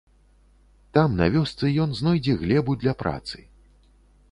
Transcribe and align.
Там, 0.97 1.09
на 1.19 1.27
вёсцы, 1.35 1.69
ён 1.85 1.93
знойдзе 2.01 2.33
глебу 2.41 2.77
для 2.85 2.97
працы. 3.05 3.37